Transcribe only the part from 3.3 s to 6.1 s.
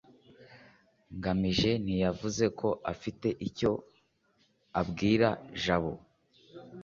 icyo abwira jabo